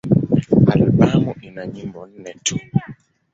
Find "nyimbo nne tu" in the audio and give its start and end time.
1.73-2.55